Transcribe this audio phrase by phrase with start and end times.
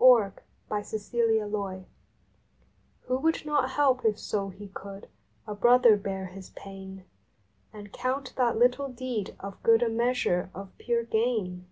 [0.00, 0.32] June
[0.66, 5.10] Fourteenth FORTUNE VI/HO would not help if so he could
[5.46, 7.04] a brother bear his pain
[7.70, 11.66] And count that little deed of good a measure of pure gain?